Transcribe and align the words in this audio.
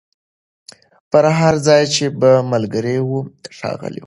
پر 1.11 1.25
هر 1.39 1.55
ځای 1.67 1.83
چي 1.93 2.05
به 2.19 2.31
ملګري 2.51 2.97
وه 3.09 3.21
ښاغلي 3.57 3.99